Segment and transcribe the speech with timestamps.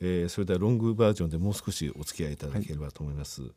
[0.00, 3.42] えー、それではロングバージョンでもう少しお付き合いいただければと思います。
[3.42, 3.50] はい、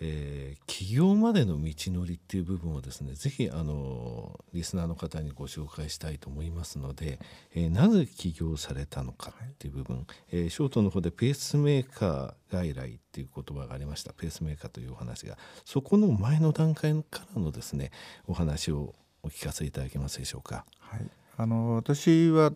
[0.00, 7.18] えー、起業までの道のりっていう部分をですねぜひあのリスナーの方にご紹介したいと思いますので、
[7.54, 17.90] えー、なぜ起業されたのかっていう部分、はい、えー、ショートの方でペースメーカー外来っていう言葉がありましたペースメーカーというお話がそこの前の段階からのですね
[18.26, 20.64] お話をお聞かせいただけますでしょうか。
[20.78, 21.00] はい、
[21.36, 22.52] あの私は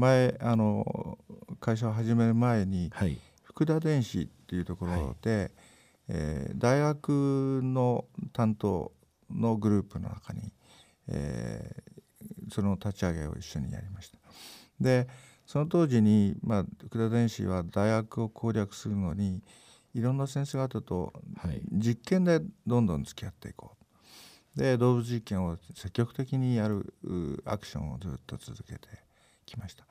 [0.00, 1.18] 前あの
[1.60, 5.50] 会社を始める前に、はい、福田電子っていうところで、はい、
[6.08, 8.92] えー、大学の担当
[9.30, 10.52] のグループの中に、
[11.08, 14.18] えー、その立ち上げを一緒にやりました。
[14.80, 15.06] で
[15.46, 19.42] その当時に、まあ、福田電子は大学を攻略するのに
[19.94, 21.12] いろんな先生方と
[21.72, 23.72] 実験でどんどん付き合っていこ
[24.56, 24.58] う。
[24.58, 26.94] で動物実験を積極的にやる
[27.44, 28.88] アクションをずっと続けて
[29.50, 29.84] きました。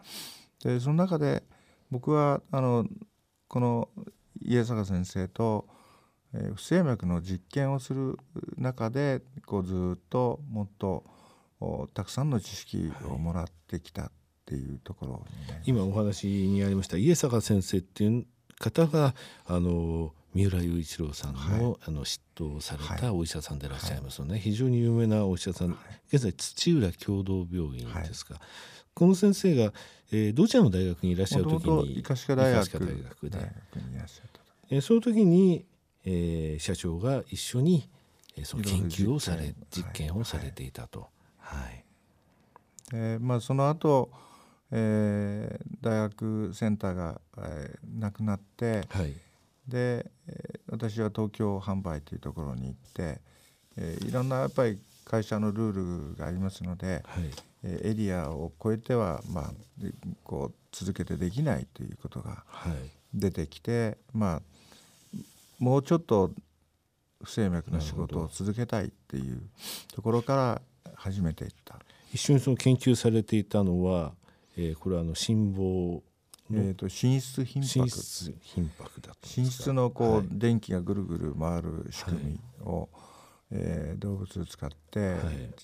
[0.64, 1.44] でその中で
[1.92, 2.86] 僕はあの
[3.48, 3.90] この
[4.42, 5.68] 家坂先生と、
[6.34, 8.18] えー、不整脈の実験をする
[8.58, 11.04] 中でこうずっともっと
[11.94, 14.12] たくさんの知識をもらってきたっ
[14.46, 18.26] ていうところ、ね、今お話にありました家坂先生っていう
[18.60, 19.14] 方が
[19.46, 25.78] あの三浦雄一郎さんのはい、あの執刀されたお医者さんでいらっしゃいますよね、はい、非常に有名なお医者さん、はい、
[26.14, 28.36] 現在土浦共同病院ですか、
[29.00, 29.72] この先生が、
[30.12, 33.38] えー、どちらの大学にいらっしゃる時に医科歯科大学大学で、
[34.72, 35.66] えー、その時に、
[36.04, 37.90] えー、社長が一緒に、
[38.36, 41.08] えー、その研究をされ実験をされていたと。
[41.38, 41.86] はい、
[42.92, 44.12] えー、まあ、その後、
[44.72, 49.14] えー、大学センターが、えー、なくなって、はい、
[49.66, 53.22] で、えー、私は東京販売というところに行って、
[53.78, 54.78] えー、いろんなやっぱり
[55.10, 57.24] 会社のルールがありますので、はい。
[57.64, 59.54] エリアを超えては、まあ、
[60.24, 62.46] こう続けてできないということが
[63.14, 64.42] 出てきて、はい、まあ、
[65.58, 66.32] もうちょっと
[67.22, 69.42] 不整脈の仕事を続けたいっていう
[69.94, 70.62] ところから
[70.96, 71.80] 始めていった。
[72.14, 74.14] 一緒にその研究されていたのは、
[74.56, 76.04] えー、これはあの心房
[76.52, 82.90] えーと、心室頻拍心室頻拍だ心室のこう、はい、電気がぐるぐる回る仕組みを、はい、
[83.52, 85.16] えー、動物を使って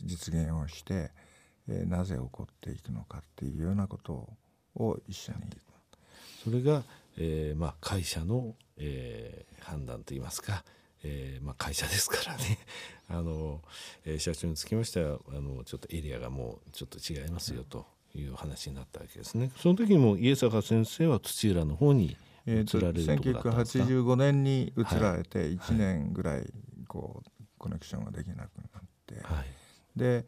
[0.04, 1.12] 実現をして、
[1.68, 4.28] えー、なぜ起こっていくのかっていうようなこと
[4.76, 5.40] を一緒に。
[6.44, 6.84] それが、
[7.18, 10.64] えーまあ、会社の、えー、判断といいますか、
[11.04, 12.60] えーまあ、会社ですからね。
[13.10, 13.62] あの、
[14.04, 17.86] えー、社長につきましてはあのちょっとエリアがもうちょっと違いますよと
[18.16, 19.52] いう話になったわけですね。
[19.58, 22.18] その時にも家坂先生は土浦の方に
[22.48, 26.52] 移られるところだったんですか、えー、1985年に移られて1年ぐらい
[26.88, 27.35] こう、
[27.66, 28.48] コネクションができなくなっ
[29.08, 29.46] て、はい、
[30.00, 30.26] で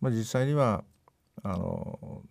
[0.00, 0.84] まあ、実際には
[1.42, 2.22] あの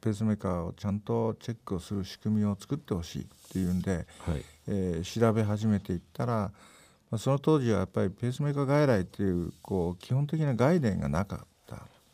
[0.00, 6.32] ペースメーカーをちゃんとチェックをする仕組みを作ってほしいっていうんで、はい、えー、調べ始めていったら、
[7.10, 11.46] まあ、その当時はやっぱりペースメーカー外来っていうこう基本的な概念がなかった。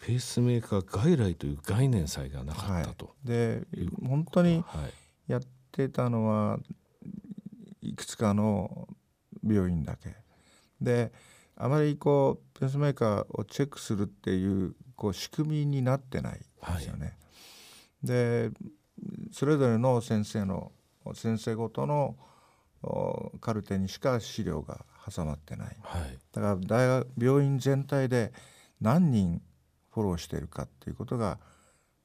[0.04, 3.62] ペースメーカー外来という概念さえがなかったと、はい、で
[4.04, 4.64] 本当に
[5.28, 6.58] やってたのは
[7.80, 8.88] いくつかの
[9.46, 10.16] 病院だけ。
[10.80, 11.12] で
[11.56, 17.06] あまりこうペースメーカーをチェックするっていうこう仕組みになってないですよね。
[17.06, 17.12] は
[18.04, 18.50] い、で
[19.32, 20.72] それぞれの先生の
[21.14, 22.16] 先生ごとの
[23.40, 28.32] カルテにしか資料が挟まってない、はい、だから大学病院全体で
[28.80, 29.40] 何人
[29.90, 31.38] フォローしているかっていうことが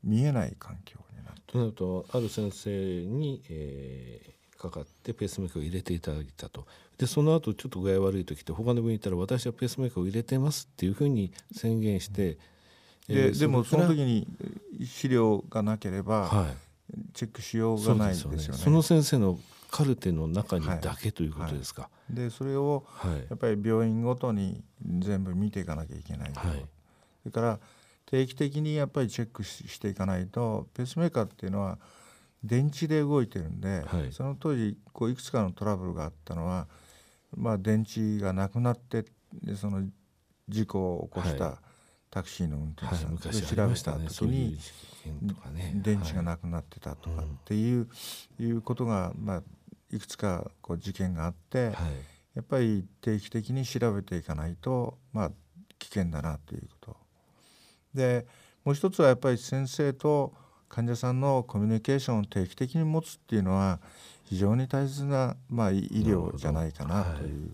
[0.04, 6.66] 見えない環境になってとなるとある先生に、えー、かかってペースメーカーを入れていただいたと。
[6.98, 12.38] でその後ちょっと具合悪い時って他の病院行ったら私はペースメーカーを入れてますっていうふうに宣言して、
[13.08, 14.28] ででもその時に
[14.84, 16.48] 資料がなければ
[17.14, 18.40] チェックしようがないですよね。
[18.40, 21.84] そ、ね、の先生のカルテの中にだけということですか。
[21.84, 22.18] はい。
[22.18, 22.84] はい、でそれを
[23.30, 24.64] やっぱり病院ごとに
[25.00, 27.60] 全部見ていかなきゃいけないと、はい、それから
[28.08, 31.78] 定期的にやっぱりチェックしていかないとペースメーカーっていうのは
[32.44, 36.68] 電池で動いてるんで、その当時こういくつかのトラブルがあったのは
[37.36, 39.06] まあ、電池がなくなって
[39.44, 39.84] でその
[40.48, 41.62] 事故を起こした
[42.10, 44.58] タクシーの運転手さんで調べた時に
[45.76, 47.88] 電池がなくなってたとかっていう,、
[48.40, 49.44] いうことが、まあ、
[49.92, 51.74] いくつかこう事件があって、
[52.34, 55.32] やっぱり定期的に調べていかないと、まあ、
[55.80, 56.98] 危険だなということ。
[57.94, 58.26] で
[58.64, 60.34] もう一つはやっぱり先生と
[60.70, 63.80] 患者さんのコミュニケーションを定期的に持つっていうのは
[64.26, 67.52] 非常に大切な、まあ、医療じゃないかなという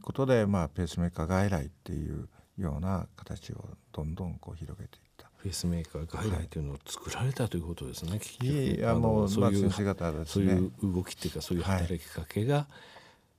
[0.00, 2.28] ことで、まあ、ペースメーカー外来っていう
[2.58, 5.28] ような形をどんどんこう広げていった。
[5.42, 8.46] ペースメーカー外来というのを作られたということですね、はい、結局。
[8.46, 12.66] いやもうそういう、まあね、そういう動きっていうかそういう働きかけが、は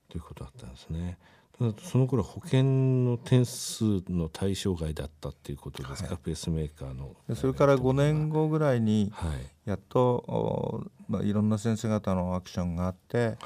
[0.10, 1.18] い、ということだったんですね。
[1.81, 7.16] その頃保険の点数の対象外だったっていうことですか、はい、ペースメーカーの。
[7.36, 9.13] それから5年後ぐらいに
[9.66, 13.38] やっと、はいまあ、いろんな先生方のアクションがあって、はい。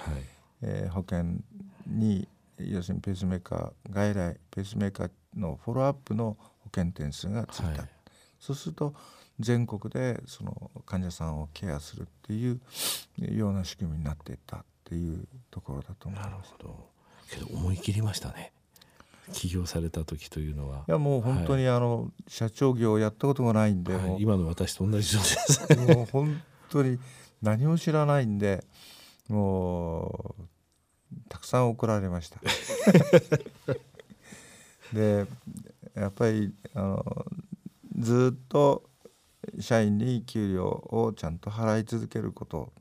[0.61, 1.41] えー、保険
[1.87, 2.27] に
[2.57, 7.89] 要するにペースメーカー外来ペースメーカーのフォローアップの保険点数がついた、はい、
[8.39, 8.93] そうすると
[9.39, 12.59] 全国でその患者さんをケアするっていう
[13.17, 16.29] ような仕組みになっていったっていうところだと思います。
[16.29, 16.98] なるほど
[17.29, 18.51] けど思い切りましたね。
[19.33, 20.85] 起業された時というのは。
[20.87, 25.95] いやもう本当にあの、はい、社長業をやったことがないんで、はい、今の私と同じ状態です。
[25.95, 26.99] もう本当に
[27.41, 28.63] 何も知らないんで
[29.27, 30.43] もう
[31.29, 32.39] たくさん怒られました。
[34.93, 35.27] で
[35.95, 37.25] やっぱりあの
[37.99, 38.83] ずっと
[39.59, 42.71] 社員に給料をちゃんと払い続けること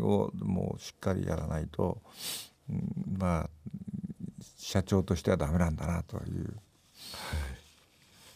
[0.00, 2.00] をもうしっかりやらないと
[3.18, 3.50] まあ
[4.58, 6.44] 社長としてはダメなんだなという。
[6.44, 6.50] は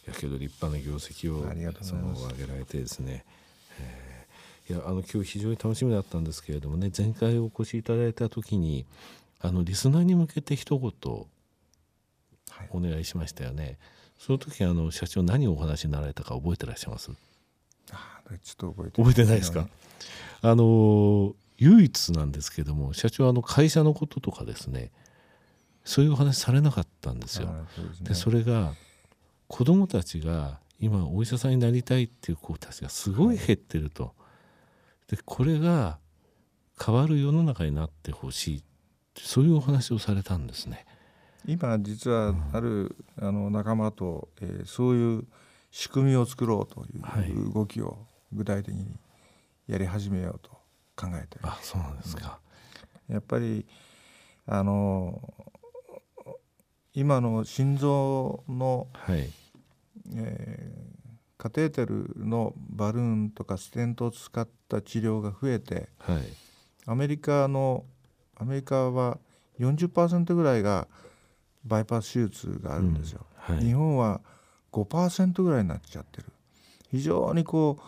[0.06, 0.10] い。
[0.10, 1.42] やけど立派な業績を
[1.82, 3.24] その挙げられてですね、
[3.80, 8.86] えー、いやあの今日非常に楽しみだったんですけれどもね前回お越しいただいた時に
[9.40, 10.92] あのリスナーに向けて一言
[12.70, 13.76] お願いしましたよね、はい、
[14.16, 17.10] その時あの社長何をお話になられたか覚えてらっしゃいます？
[17.90, 19.66] あちょっと覚えて覚えてないですか？
[20.42, 24.90] あの唯一なんですけども社長はあの会社のこととかですね
[25.84, 27.48] そういうお話されなかったんですよ。
[28.02, 28.74] で、ね、それが
[29.46, 34.12] 子どもたちが今お医者さんになりたいっていう子たちがすごい減ってると。
[35.08, 35.98] でこれが
[36.84, 38.64] 変わる世の中になってほしい
[39.16, 40.84] そういうお話をされたんですね。
[41.46, 45.24] 今実はある、うん、あの仲間と、えー、そういう
[45.70, 47.98] 仕組みを作ろうという動きを
[48.32, 48.98] 具体的に
[49.68, 50.50] やり始めようと
[50.96, 52.38] 考えてあそうなんですか、
[53.08, 53.66] やっぱり
[54.46, 55.34] あの
[56.94, 59.30] 今の心臓の、はい。
[60.14, 66.22] えー、カテーテルのバルーンとかステントを使った治療が増えて、はい、
[66.86, 67.84] アメリカの
[68.36, 69.18] アメリカは
[69.58, 70.86] 40%ぐらいが
[71.64, 73.56] バイパス手術があるんですよ、うん。
[73.56, 74.20] はい、日本は
[74.72, 76.26] 5%ぐらいになっちゃってる。
[76.90, 77.78] 非常にこ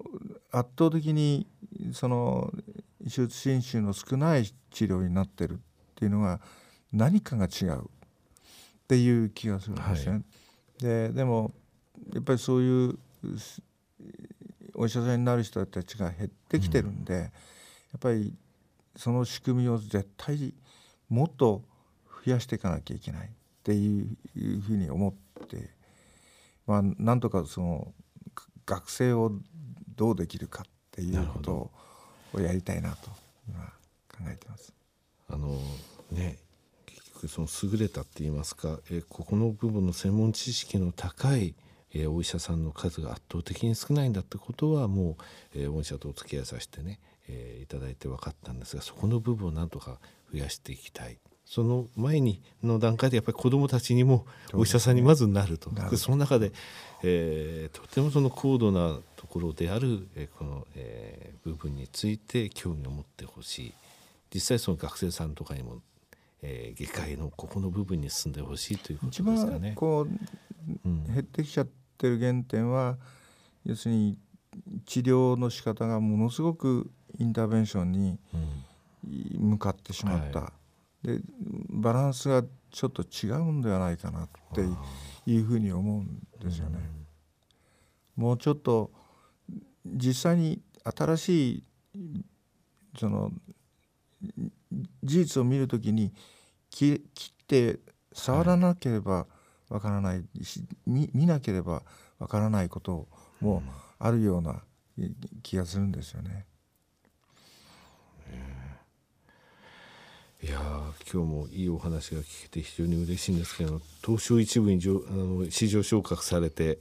[0.00, 0.06] う
[0.52, 1.46] 圧倒的に
[1.92, 2.52] その
[3.04, 5.56] 手術侵襲の少ない治療になってるっ
[5.96, 6.40] ていうのが
[6.92, 7.84] 何かが違うっ
[8.86, 10.12] ていう気がするんですね。
[10.12, 10.22] はい、
[10.82, 11.52] ででも
[12.12, 12.98] やっぱりそういう
[14.74, 17.30] お医者さんになる人たちが減ってきてるんで、うん、やっ
[17.98, 18.34] ぱり
[18.96, 20.54] その仕組みを絶対
[21.08, 21.62] もっと
[22.24, 23.30] 増やしていかなきゃいけないっ
[23.62, 25.70] ていうふうに思って、
[26.66, 27.92] まあ、なんとかその
[28.66, 29.32] 学生を
[29.96, 31.70] どうできるかっていうこと
[32.32, 33.10] をやりたいなと
[33.48, 33.60] 今
[34.10, 34.72] 考えてます。
[35.28, 35.58] あの
[36.10, 36.38] ね
[36.86, 41.54] 結局その優れたって言いますか、えここの部分の専門知識の高い
[41.94, 45.16] えお医者さんの数が圧倒的に少ないんだってことはも
[45.54, 49.98] う、え御医者とお付き合いさせてね、えー、いただいて分かったんですがそこの部分をなんとか
[50.32, 55.70] 増やしていきたいその前にの段階でやっぱり子どもたちにもお医者さんにまずなると。
[55.90, 56.52] そその中で、
[57.02, 63.74] えー、とてもその高度なところである、えー、この、えー、部分について興味を持ってほしい。
[64.32, 65.82] 実際その学生さんとかにも、
[66.40, 69.72] えー、外科医のここの部分に進んでほしいということですかね。
[69.76, 72.96] こう、うん、減ってきちゃってる原点は
[73.66, 74.16] 要するに
[74.86, 78.18] 治療の仕方がものすごくインターベンションに
[79.38, 80.38] 向かってしまった。
[80.38, 80.61] うんはい
[81.02, 81.20] で
[81.68, 84.62] バランスがちょっと違うんではないかなって
[85.30, 86.78] いうふうに思うんですよね。
[88.16, 88.90] もうちょっと
[89.84, 91.64] 実際に新しい
[92.98, 93.30] その
[95.02, 96.12] 事実を見るときに
[96.70, 97.80] 切って
[98.12, 99.26] 触らなければ
[99.68, 101.82] わからないし、見見なければ
[102.18, 103.08] わからないこと
[103.40, 103.62] も
[103.98, 104.62] あるような
[105.42, 106.46] 気がするんですよね。
[110.44, 110.58] いや
[111.12, 116.80] 今日もいいお話が聞けて非常に嬉しいんですけど東証一部にあの市場昇格されて、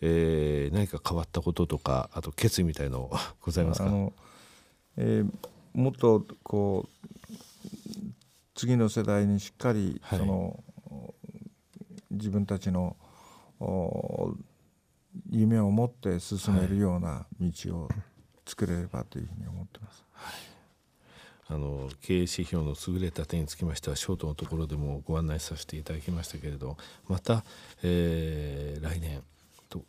[0.00, 3.86] えー、何か変わったこととかあと決意みたいのございますか？
[3.86, 4.12] あの、
[4.96, 5.30] えー、
[5.74, 7.08] もっとこう
[8.54, 10.62] 次の世代にしっかり、はい、その
[12.12, 12.96] 自分たちの
[15.30, 17.88] 夢を持って進めるような道を
[18.46, 20.04] 作れればというふうに思ってます。
[20.12, 20.49] はい
[21.50, 26.76] あの経営指標の優れた点につきましてはショートのところでもご案内させていただきましたけれど
[27.08, 27.44] また、
[27.82, 29.22] えー、来年
[29.68, 29.82] と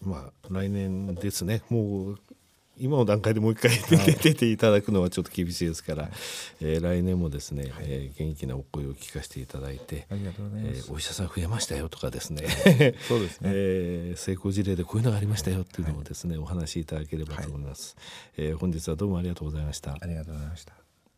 [0.00, 1.62] まあ来年ですね。
[1.68, 2.18] もう
[2.78, 3.70] 今の段階でもう一回
[4.16, 6.12] 出ていただくのはちょっと厳しいですから、はい、
[6.62, 12.46] えー、来年もですね、はい、えー、元気なお声を聞かせていただいてありがとうございます、えー、お医者さん増えましたよとかですね。
[13.08, 17.96] そうですね、 えー、成功事例でこういうのがありましたよっていうのをですね、はい、お話しいただければと思います、
[18.36, 19.92] はい、えー、本日はどうもありがとうございました。
[20.00, 20.81] ありがとうございました